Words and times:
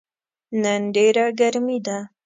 نن 0.61 0.81
ډیره 0.95 1.25
ګرمې 1.39 1.77
ده 1.85 1.97